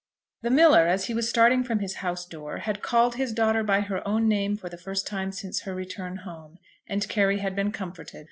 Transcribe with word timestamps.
The 0.41 0.49
miller, 0.49 0.87
as 0.87 1.05
he 1.05 1.13
was 1.13 1.29
starting 1.29 1.63
from 1.63 1.77
his 1.77 1.97
house 1.97 2.25
door, 2.25 2.57
had 2.57 2.81
called 2.81 3.17
his 3.17 3.31
daughter 3.31 3.61
by 3.61 3.81
her 3.81 4.01
own 4.07 4.27
name 4.27 4.57
for 4.57 4.67
the 4.67 4.75
first 4.79 5.05
time 5.05 5.31
since 5.31 5.61
her 5.61 5.75
return 5.75 6.15
home, 6.25 6.57
and 6.87 7.07
Carry 7.07 7.37
had 7.37 7.55
been 7.55 7.71
comforted. 7.71 8.19